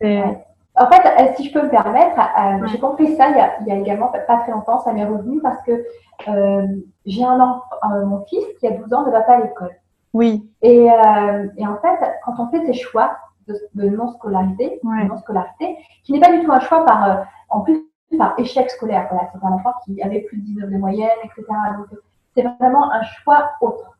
[0.00, 0.20] Et...
[0.20, 0.46] Ouais.
[0.76, 2.68] En fait, si je peux me permettre, euh, ouais.
[2.68, 5.04] j'ai compris ça il y, a, il y, a, également pas très longtemps, ça m'est
[5.04, 5.84] revenu parce que
[6.28, 6.66] euh,
[7.04, 9.74] j'ai un enfant, euh, mon fils qui a 12 ans ne va pas à l'école.
[10.14, 10.48] Oui.
[10.62, 13.16] Et, euh, et, en fait, quand on fait ses choix
[13.52, 15.04] de, de non-scolarité, ouais.
[15.04, 17.82] non-scolarité, qui n'est pas du tout un choix par, euh, en plus,
[18.18, 19.06] par échec scolaire.
[19.10, 21.44] Voilà, c'est un enfant qui avait plus de 19 de moyenne, etc.
[21.76, 21.98] Donc,
[22.34, 23.96] c'est vraiment un choix autre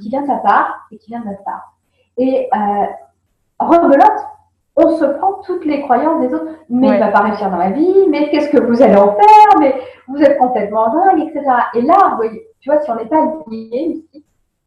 [0.00, 1.74] qui vient de sa part et qui vient de notre part.
[2.16, 2.86] Et euh,
[3.58, 4.26] rebelote,
[4.76, 6.52] on se prend toutes les croyances des autres.
[6.68, 6.96] Mais ouais.
[6.96, 9.74] il va pas réussir dans la vie, mais qu'est-ce que vous allez en faire, mais
[10.06, 11.44] vous êtes complètement dingue, etc.
[11.74, 14.24] Et là, vous voyez, tu vois, si on n'est pas ici,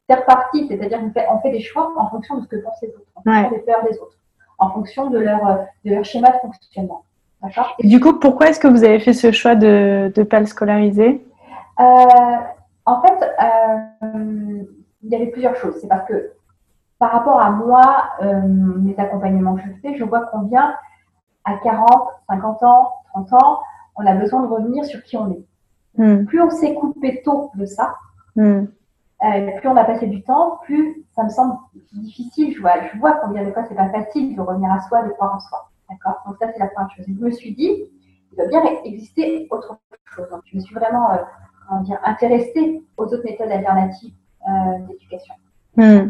[0.10, 2.82] c'est reparti, c'est-à-dire qu'on fait, on fait des choix en fonction de ce que pensent
[2.82, 3.58] les autres, en fonction ouais.
[3.58, 4.18] des peurs des autres,
[4.58, 7.04] en fonction de leur, de leur schéma de fonctionnement.
[7.42, 7.76] D'accord?
[7.80, 10.46] Et du coup, pourquoi est-ce que vous avez fait ce choix de ne pas le
[10.46, 11.26] scolariser?
[11.80, 11.84] Euh,
[12.86, 14.64] En fait, euh,
[15.04, 15.78] il y avait plusieurs choses.
[15.80, 16.34] C'est parce que
[17.00, 20.76] par rapport à moi, euh, mes accompagnements que je fais, je vois combien
[21.46, 21.88] à 40,
[22.30, 23.60] 50 ans, 30 ans,
[23.96, 25.46] on a besoin de revenir sur qui on est.
[25.98, 26.26] Mm.
[26.26, 27.96] Plus on s'est coupé tôt de ça,
[28.36, 28.66] mm.
[29.24, 31.56] Euh, plus on a passé du temps, plus ça me semble
[31.94, 32.54] difficile.
[32.56, 35.10] Je vois, je vois combien de fois c'est pas facile de revenir à soi, de
[35.12, 35.70] croire en soi.
[35.90, 36.22] D'accord?
[36.26, 37.06] Donc ça, c'est la première chose.
[37.08, 37.84] Je me suis dit,
[38.32, 40.30] il doit bien exister autre chose.
[40.30, 44.14] Donc, je me suis vraiment euh, dire, intéressée aux autres méthodes alternatives
[44.48, 45.36] euh, d'éducation.
[45.76, 46.10] Mm.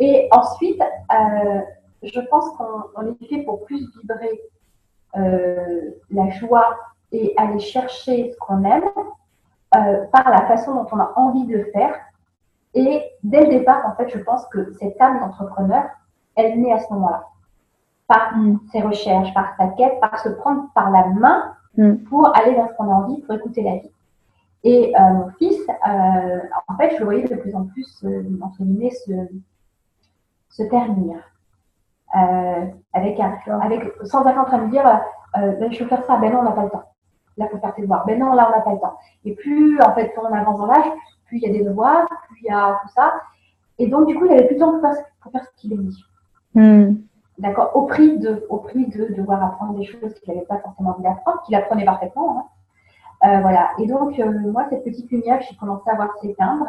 [0.00, 1.60] Et ensuite, euh,
[2.02, 4.40] je pense qu'on est fait pour plus vibrer
[5.16, 6.76] euh, la joie
[7.12, 8.90] et aller chercher ce qu'on aime
[9.76, 11.94] euh, par la façon dont on a envie de le faire.
[12.74, 15.84] Et dès le départ, en fait, je pense que cette âme d'entrepreneur,
[16.36, 17.24] elle naît à ce moment-là.
[18.06, 18.60] Par mm.
[18.72, 21.96] ses recherches, par sa quête, par se prendre par la main mm.
[22.08, 23.90] pour aller vers ce qu'on a envie, pour écouter la vie.
[24.64, 28.22] Et euh, mon fils, euh, en fait, je le voyais de plus en plus, euh,
[28.40, 29.12] entre guillemets, se,
[30.48, 31.16] se ternir.
[32.92, 34.84] Avec un, avec, sans être en train de dire,
[35.34, 36.84] ben, je veux faire ça, ben non, on n'a pas le temps.
[37.36, 38.04] Là, il faut faire tes devoirs.
[38.06, 38.98] Ben non, là, on n'a pas le temps.
[39.24, 40.86] Et plus, en fait, quand on avance dans l'âge,
[41.26, 43.14] plus il y a des devoirs, plus il y a tout ça.
[43.78, 45.72] Et donc, du coup, il avait plus de temps pour faire, pour faire ce qu'il
[45.72, 45.90] aimait.
[46.54, 46.96] Mm.
[47.38, 50.90] D'accord Au prix de, au prix de devoir apprendre des choses qu'il n'avait pas forcément
[50.90, 52.38] envie d'apprendre, qu'il apprenait parfaitement.
[52.38, 53.28] Hein.
[53.28, 53.70] Euh, voilà.
[53.78, 56.66] Et donc, euh, moi, cette petite lumière, j'ai commencé à voir s'éteindre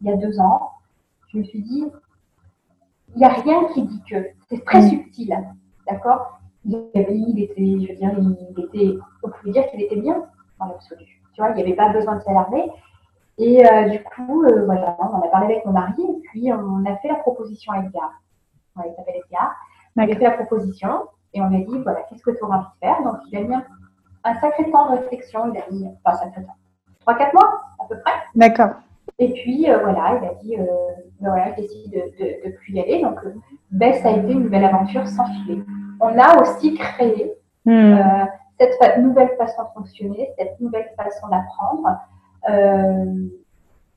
[0.00, 0.70] il y a deux ans.
[1.28, 1.84] Je me suis dit,
[3.14, 4.16] il n'y a rien qui dit que.
[4.48, 4.90] C'est très mmh.
[4.90, 5.38] subtil.
[5.88, 6.38] D'accord?
[6.64, 10.24] Il, était, je veux dire, il était, on pouvait dire qu'il était bien
[10.58, 11.04] dans l'absolu.
[11.32, 12.70] Tu vois, il n'y avait pas besoin de s'alarmer.
[13.38, 16.96] Et euh, du coup, voilà, on a parlé avec mon mari et puis on a
[16.98, 18.10] fait la proposition à Edgar.
[18.76, 19.54] Ouais, il s'appelle Edgar.
[19.96, 22.58] On a fait la proposition et on lui a dit, voilà, qu'est-ce que tu auras
[22.58, 23.02] envie de faire?
[23.02, 23.64] Donc, il a mis un
[24.24, 25.52] un sacré temps de réflexion.
[25.52, 28.12] Il a mis, enfin, sacré temps, 3-4 mois à peu près.
[28.34, 28.70] D'accord.
[29.18, 30.64] Et puis, euh, voilà, il a dit, euh,
[31.20, 33.02] ben voilà, je décide de ne plus y aller.
[33.02, 33.34] Donc, euh,
[33.70, 35.62] ben, ça a été une nouvelle aventure sans filet.
[36.00, 37.32] On a aussi créé
[37.64, 37.96] mm.
[38.58, 41.98] cette fa nouvelle façon de fonctionner, cette nouvelle façon d'apprendre.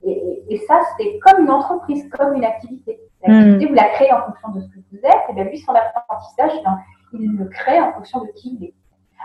[0.03, 2.99] Et, et, et, ça, c'est comme une entreprise, comme une activité.
[3.25, 3.69] L'activité, mm.
[3.69, 5.29] vous la créez en fonction de ce que vous êtes.
[5.29, 6.51] Et bien, lui, son apprentissage,
[7.13, 8.73] il le crée en fonction de qui il est.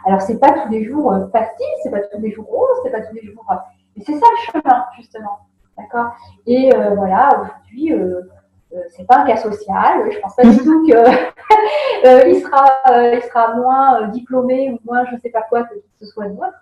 [0.04, 2.90] Alors, c'est pas tous les jours euh, facile, c'est pas tous les jours rose, c'est
[2.90, 3.44] pas tous les jours.
[3.50, 3.56] Euh,
[3.96, 5.38] mais c'est ça le chemin, justement.
[5.78, 6.12] D'accord?
[6.46, 8.22] Et euh, voilà, aujourd'hui, euh, euh,
[8.90, 10.10] c'est pas un cas social.
[10.10, 10.96] Je pense pas du tout qu'il
[12.26, 12.66] il sera,
[13.12, 16.58] il sera moins diplômé ou moins je sais pas quoi que ce soit d'autre.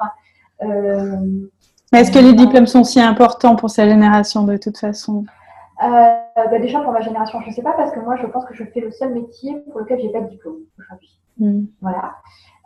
[1.93, 5.25] mais est-ce que les diplômes sont si importants pour sa génération de toute façon?
[5.81, 8.55] Bah Déjà, pour ma génération, je ne sais pas parce que moi, je pense que
[8.55, 11.19] je fais le seul métier pour lequel j'ai pas de diplôme aujourd'hui.
[11.39, 11.65] Mm.
[11.81, 12.15] Voilà.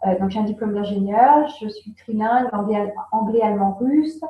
[0.06, 4.20] Euh, donc j'ai un diplôme d'ingénieur, je suis trilingue, anglais, anglais allemand, russe.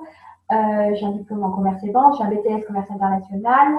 [0.52, 3.78] Euh, j'ai un diplôme en commerce et vente, j'ai un BTS commerce international.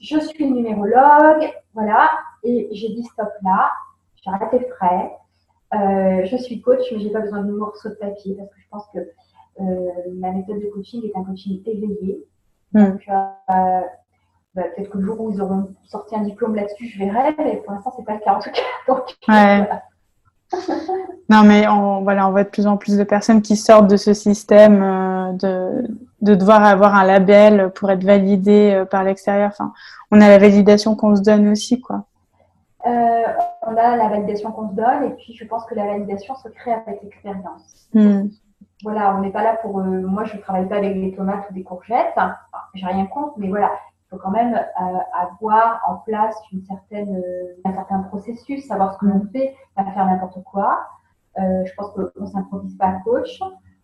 [0.00, 2.10] Je suis numérologue, voilà.
[2.44, 3.70] Et j'ai dit stop là,
[4.22, 5.12] j'ai arrêté frais.
[5.74, 8.68] Euh, je suis coach, mais j'ai pas besoin de morceau de papier parce que je
[8.70, 8.98] pense que
[9.60, 12.24] euh, ma méthode de coaching est un coaching éveillé.
[12.72, 12.84] Hmm.
[12.84, 13.80] Donc, euh,
[14.54, 17.56] bah, peut-être que le jour où ils auront sorti un diplôme là-dessus, je verrai, mais
[17.56, 18.62] pour l'instant, c'est pas le cas en tout cas.
[18.88, 19.68] Donc, ouais.
[21.28, 23.96] non, mais on, voilà, on voit de plus en plus de personnes qui sortent de
[23.96, 24.82] ce système
[25.32, 25.86] de,
[26.20, 29.50] de devoir avoir un label pour être validé euh, par l'extérieur.
[29.52, 29.72] Enfin,
[30.10, 32.04] on a la validation qu'on se donne aussi, quoi.
[32.86, 33.22] Euh,
[33.66, 36.48] on a la validation qu'on se donne, et puis je pense que la validation se
[36.48, 37.88] crée avec l'expérience.
[37.92, 38.28] Hmm.
[38.84, 39.78] Voilà, on n'est pas là pour.
[39.80, 42.12] moi, je ne travaille pas avec des tomates ou des courgettes.
[42.16, 42.34] Enfin,
[42.74, 43.70] J'ai rien contre, mais voilà,
[44.08, 48.94] il faut quand même euh, avoir en place une certaine, euh, un certain processus, savoir
[48.94, 50.80] ce que l'on fait, pas faire n'importe quoi.
[51.38, 53.40] Euh, je pense qu'on ne s'improvise pas coach,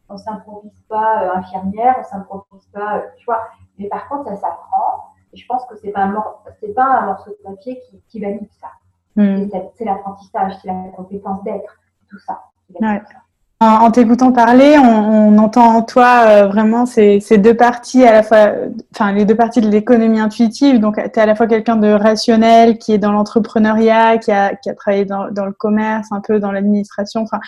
[0.08, 3.42] on ne s'improvise pas euh, infirmière, on ne s'improvise pas, tu vois.
[3.78, 5.14] Mais par contre, ça s'apprend.
[5.32, 6.24] Et je pense que c'est pas un
[6.60, 8.68] c'est pas un morceau de papier qui, qui valide ça.
[9.16, 9.48] Mm.
[9.74, 12.44] C'est l'apprentissage, c'est la compétence d'être, tout ça.
[12.80, 13.02] Ouais.
[13.10, 13.23] ça.
[13.64, 18.50] En, t'écoutant parler, on, entend en toi euh, vraiment ces, deux parties à la fois,
[18.94, 20.80] enfin les deux parties de l'économie intuitive.
[20.80, 24.54] Donc, tu es à la fois quelqu'un de rationnel qui est dans l'entrepreneuriat, qui a,
[24.54, 27.22] qui a travaillé dans, dans, le commerce, un peu dans l'administration.
[27.22, 27.40] Enfin,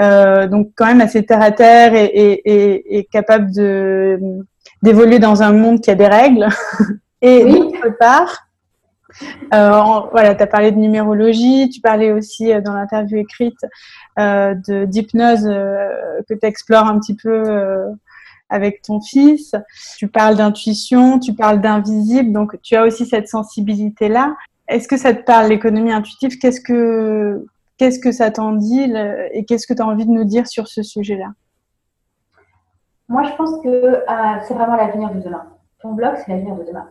[0.00, 4.18] euh, donc quand même assez terre à terre et, et, et, capable de
[4.82, 6.48] d'évoluer dans un monde qui a des règles.
[7.22, 8.47] et d'autre part,
[9.54, 13.58] euh, voilà, tu as parlé de numérologie, tu parlais aussi euh, dans l'interview écrite
[14.18, 14.54] euh,
[14.86, 17.86] d'hypnose euh, que tu explores un petit peu
[18.50, 19.54] avec ton fils.
[19.96, 24.36] Tu parles d'intuition, tu parles d'invisible, donc tu as aussi cette sensibilité-là.
[24.68, 26.38] Est-ce que ça te parle, l'économie intuitive?
[26.38, 27.46] Qu'est-ce que
[27.78, 28.92] qu'est-ce que ça t'en dit
[29.32, 31.32] et qu'est-ce que tu as envie de nous dire sur ce sujet-là?
[33.08, 34.02] Moi, je pense que
[34.46, 35.46] c'est vraiment l'avenir de demain.
[35.80, 36.88] Ton blog, c'est l'avenir de demain.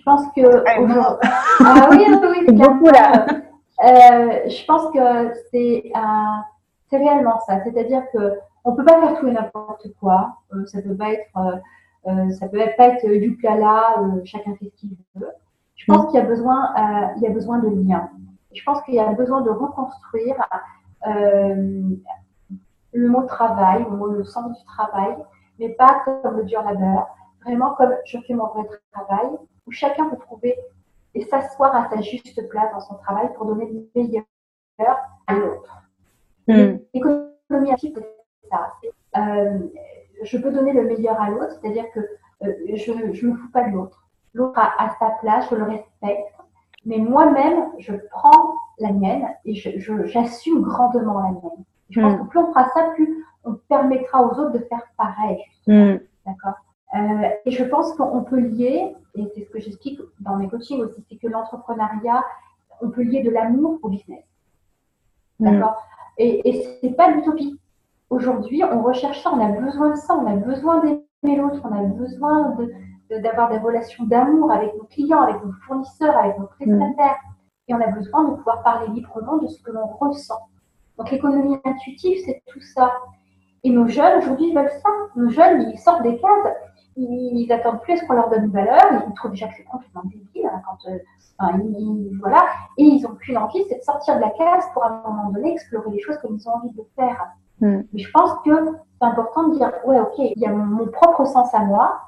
[0.00, 1.18] Je pense que ah,
[1.60, 3.26] ah oui, oui, oui beaucoup là.
[3.84, 6.40] Euh, je pense que c'est euh,
[6.88, 7.62] c'est réellement ça.
[7.64, 10.38] C'est-à-dire que on peut pas faire tout et n'importe quoi.
[10.54, 11.62] Euh, ça peut pas être
[12.06, 15.28] euh, ça peut pas être du plala, chacun fait ce qu'il veut.
[15.76, 16.72] Je pense qu'il y a besoin
[17.16, 18.08] il y a besoin de liens.
[18.54, 20.36] Je pense qu'il y a besoin de reconstruire
[22.92, 25.14] le mot travail, le mot le sens du travail,
[25.58, 27.06] mais pas comme le dur labeur,
[27.44, 29.28] vraiment comme je fais mon vrai travail
[29.66, 30.56] où chacun peut trouver
[31.14, 34.24] et s'asseoir à sa juste place dans son travail pour donner le meilleur
[35.26, 35.82] à l'autre.
[36.48, 36.78] Hmm.
[36.94, 38.72] L'économie active, c'est ça.
[39.16, 39.58] Euh,
[40.22, 43.64] je peux donner le meilleur à l'autre, c'est-à-dire que euh, je ne me fous pas
[43.64, 44.06] de l'autre.
[44.32, 46.32] L'autre a, sa place, je le respecte,
[46.86, 51.64] mais moi-même, je prends la mienne et j'assume grandement la mienne.
[51.90, 52.22] Je pense hmm.
[52.22, 55.42] que plus on fera ça, plus on permettra aux autres de faire pareil.
[55.66, 55.96] Hmm.
[56.24, 56.54] D'accord?
[56.94, 60.80] Euh, et je pense qu'on peut lier, et c'est ce que j'explique dans mes coachings
[60.80, 62.24] aussi, c'est que l'entrepreneuriat,
[62.80, 64.24] on peut lier de l'amour au business.
[65.38, 65.52] Mm.
[65.52, 65.76] D'accord?
[66.18, 67.58] Et, et c'est pas l'utopie.
[68.10, 71.72] Aujourd'hui, on recherche ça, on a besoin de ça, on a besoin d'aimer l'autre, on
[71.72, 72.56] a besoin
[73.10, 77.18] d'avoir des relations d'amour avec nos clients, avec nos fournisseurs, avec nos prestataires.
[77.68, 80.40] Et on a besoin de pouvoir parler librement de ce que l'on ressent.
[80.98, 82.92] Donc l'économie intuitive, c'est tout ça.
[83.62, 84.90] Et nos jeunes, aujourd'hui, veulent ça.
[85.14, 86.54] Nos jeunes, ils sortent des cases
[87.02, 89.64] ils attendent plus à ce qu'on leur donne une valeur, ils trouvent déjà que c'est
[89.64, 90.98] complètement débile, hein, quand, euh,
[92.20, 92.44] voilà,
[92.76, 95.30] et ils n'ont qu'une envie, c'est de sortir de la case pour à un moment
[95.30, 97.28] donné explorer les choses comme ils ont envie de faire.
[97.60, 97.80] Mm.
[97.92, 98.50] Mais je pense que
[99.00, 102.00] c'est important de dire, ouais, ok, il y a mon, propre sens à moi,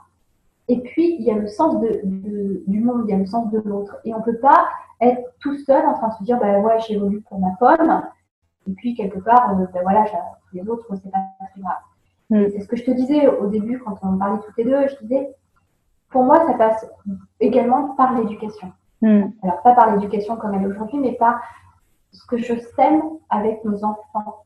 [0.68, 2.02] et puis il y a le sens de,
[2.66, 4.68] du monde, il y a le sens de l'autre, et on peut pas
[5.00, 8.02] être tout seul en train de se dire, bah ouais, j'évolue pour ma pomme,
[8.68, 10.04] et puis quelque part, euh, ben voilà,
[10.52, 11.76] les autres, c'est pas très grave.
[12.32, 12.50] Mm.
[12.50, 14.88] C'est ce que je te disais au début quand on parlait toutes les deux.
[14.88, 15.34] Je disais,
[16.10, 16.86] pour moi, ça passe
[17.40, 18.72] également par l'éducation.
[19.02, 19.24] Mm.
[19.42, 21.40] Alors, pas par l'éducation comme elle est aujourd'hui, mais par
[22.10, 24.44] ce que je sème avec nos enfants.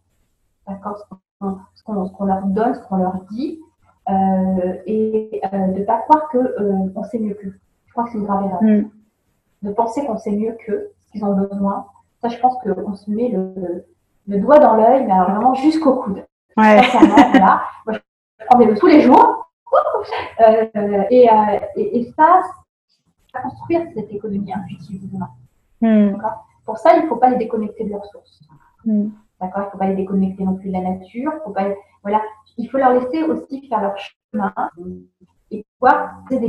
[0.66, 0.98] D'accord
[1.74, 3.60] Ce qu'on leur donne, ce qu'on leur dit.
[4.08, 7.54] Euh, et euh, de ne pas croire qu'on euh, sait mieux qu'eux.
[7.86, 8.62] Je crois que c'est une grave erreur.
[8.62, 8.90] Mm.
[9.62, 11.86] De penser qu'on sait mieux qu'eux, ce qu'ils ont besoin.
[12.20, 13.84] Ça, je pense qu'on se met le,
[14.26, 16.24] le doigt dans l'œil, mais alors vraiment jusqu'au coude.
[16.56, 16.80] Ouais.
[16.92, 17.62] voilà.
[17.86, 17.98] Moi,
[18.38, 19.42] je prends des tous les jours.
[20.40, 22.42] Euh, et, euh, et, et, ça,
[23.32, 25.28] ça construire cette économie intuitive demain.
[25.80, 26.16] Hmm.
[26.64, 28.40] Pour ça, il ne faut pas les déconnecter de leurs sources.
[28.84, 29.08] Hmm.
[29.40, 29.62] D'accord?
[29.62, 31.32] Il ne faut pas les déconnecter non plus de la nature.
[31.44, 31.64] Faut pas,
[32.02, 32.22] voilà.
[32.56, 34.54] Il faut leur laisser aussi faire leur chemin
[35.50, 36.48] et pouvoir poser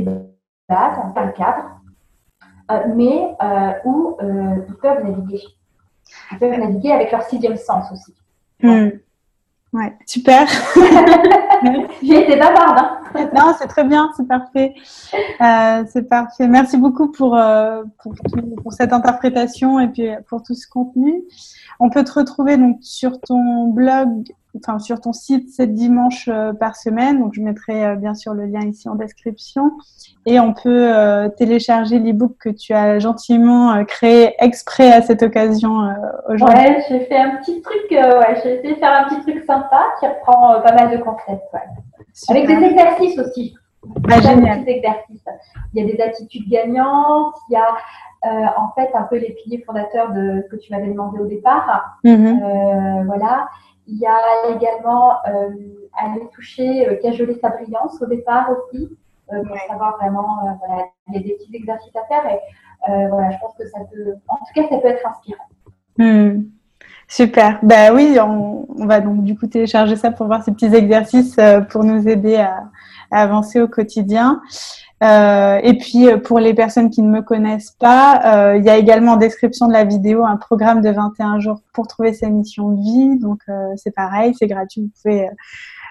[0.68, 1.64] bases, faire le cadre,
[2.70, 5.42] euh, mais euh, où ils peuvent naviguer.
[6.32, 8.14] Ils peuvent naviguer avec leur sixième sens aussi.
[8.62, 8.90] Hmm.
[9.72, 10.48] Ouais, super.
[12.02, 12.78] J'ai été bavarde.
[13.14, 13.30] Hein.
[13.34, 14.74] Non, c'est très bien, c'est parfait.
[15.40, 16.48] Euh, c'est parfait.
[16.48, 18.14] Merci beaucoup pour, euh, pour,
[18.62, 21.22] pour, cette interprétation et puis pour tout ce contenu.
[21.80, 24.24] On peut te retrouver donc sur ton blog
[24.56, 27.20] enfin, sur ton site 7 dimanches euh, par semaine.
[27.20, 29.72] Donc, je mettrai euh, bien sûr le lien ici en description.
[30.26, 35.94] Et on peut euh, télécharger l'e-book que tu as gentiment créé exprès à cette occasion
[36.28, 36.58] aujourd'hui.
[36.58, 39.82] Ouais, j'ai fait un petit truc, ouais, j'ai essayé de faire un petit truc sympa
[40.00, 41.54] qui reprend pas mal de concepts.
[42.28, 43.54] Avec des exercices aussi.
[44.10, 44.64] Ah, génial.
[44.64, 45.24] Des exercices.
[45.72, 47.74] Il y a des attitudes gagnantes, il y a
[48.56, 51.98] en fait un peu les piliers fondateurs de ce que tu m'avais demandé au départ.
[52.04, 53.06] Mm-hmm.
[53.06, 53.48] voilà.
[53.90, 55.48] Il y a également euh,
[55.96, 58.88] aller toucher, euh, cajoler sa brillance au départ aussi,
[59.32, 62.38] euh, pour savoir vraiment, euh, voilà, il y a des petits exercices à faire et
[63.10, 65.44] voilà, je pense que ça peut, en tout cas, ça peut être inspirant.
[65.98, 66.44] Hmm.
[67.08, 67.58] Super.
[67.62, 71.36] Ben oui, on, on, va donc du coup télécharger ça pour voir ces petits exercices
[71.70, 72.64] pour nous aider à,
[73.10, 74.40] avancer au quotidien.
[75.02, 78.70] Euh, et puis euh, pour les personnes qui ne me connaissent pas, euh, il y
[78.70, 82.28] a également en description de la vidéo un programme de 21 jours pour trouver sa
[82.28, 83.18] mission de vie.
[83.18, 83.40] Donc
[83.76, 84.82] c'est pareil, c'est gratuit.
[84.82, 85.28] Vous pouvez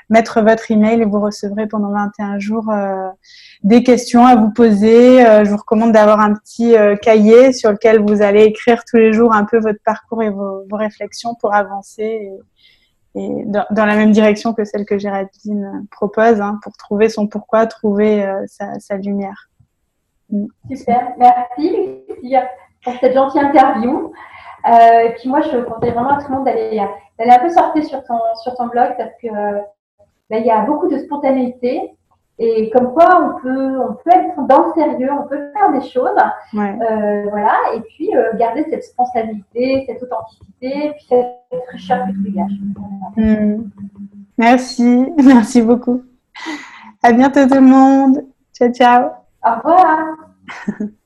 [0.10, 2.71] mettre votre email et vous recevrez pendant 21 jours
[3.63, 5.19] des questions à vous poser.
[5.43, 9.34] je vous recommande d'avoir un petit cahier sur lequel vous allez écrire tous les jours
[9.34, 12.30] un peu votre parcours et vos, réflexions pour avancer.
[13.45, 18.25] Dans, la même direction que celle que Géraldine propose, hein, pour trouver son pourquoi, trouver
[18.25, 19.49] euh, sa, lumière.
[20.30, 20.45] Mm.
[20.75, 22.06] Super, merci
[22.84, 24.12] pour cette gentille interview.
[24.69, 28.03] Euh, puis moi, je conseille vraiment à tout le monde d'aller un peu sortir sur
[28.03, 29.27] ton, sur ton blog parce que
[30.30, 31.96] il y a beaucoup de spontanéité
[32.39, 35.88] et comme quoi on peut, on peut être dans le sérieux, on peut faire des
[35.88, 36.17] choses,
[36.54, 42.19] euh, voilà, et puis euh, garder cette responsabilité, cette authenticité, puis cette fraîcheur que tu
[42.19, 42.52] dégages.
[43.15, 43.69] Hmm.
[44.38, 46.04] Merci, merci beaucoup.
[47.02, 48.23] À bientôt tout le monde.
[48.54, 49.10] Ciao, ciao.
[49.43, 50.15] Au revoir.